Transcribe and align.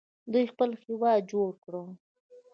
دوی 0.31 0.45
خپل 0.51 0.69
هیواد 0.83 1.19
جوړ 1.31 1.49
کړ. 1.63 1.73